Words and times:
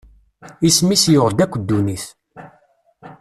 Isem-is 0.67 1.03
yuɣ-d 1.13 1.39
akk 1.43 1.53
ddunit. 1.61 2.05